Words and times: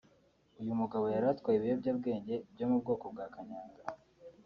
uyu 0.61 0.73
mugabo 0.81 1.05
yari 1.13 1.27
atwaye 1.33 1.57
ibiyobyabwenge 1.57 2.35
byo 2.53 2.65
mu 2.69 2.77
bwoko 2.81 3.05
bwa 3.13 3.25
kanyanga 3.33 3.81